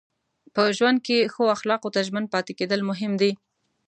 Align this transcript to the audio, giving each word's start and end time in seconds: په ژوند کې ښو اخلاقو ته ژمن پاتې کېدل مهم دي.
په 0.53 0.61
ژوند 0.77 0.97
کې 1.05 1.29
ښو 1.33 1.43
اخلاقو 1.55 1.93
ته 1.95 1.99
ژمن 2.07 2.25
پاتې 2.33 2.51
کېدل 2.59 2.81
مهم 2.89 3.11
دي. 3.21 3.31